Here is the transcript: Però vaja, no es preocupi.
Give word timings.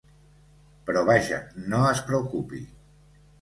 Però 0.87 1.03
vaja, 1.09 1.37
no 1.75 1.83
es 1.91 2.03
preocupi. 2.09 2.63